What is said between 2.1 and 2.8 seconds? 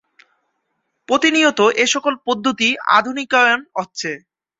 পদ্ধতি